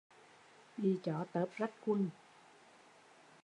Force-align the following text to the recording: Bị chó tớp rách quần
Bị 0.77 0.99
chó 1.03 1.25
tớp 1.33 1.45
rách 1.57 1.71
quần 1.85 2.09